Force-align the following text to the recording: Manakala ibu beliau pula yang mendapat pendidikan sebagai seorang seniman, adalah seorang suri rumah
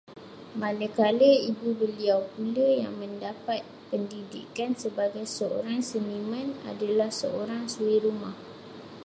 Manakala 0.61 1.29
ibu 1.49 1.69
beliau 1.79 2.21
pula 2.33 2.65
yang 2.81 2.93
mendapat 3.01 3.61
pendidikan 3.93 4.71
sebagai 4.83 5.25
seorang 5.37 5.77
seniman, 5.91 6.47
adalah 6.71 7.09
seorang 7.21 7.63
suri 7.73 7.97
rumah 8.05 8.33